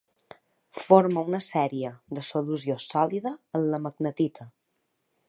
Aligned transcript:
Forma 0.85 1.23
una 1.33 1.41
sèrie 1.47 1.91
de 2.19 2.23
solució 2.29 2.79
sòlida 2.87 3.35
amb 3.61 3.69
la 3.75 3.83
magnetita. 3.85 4.49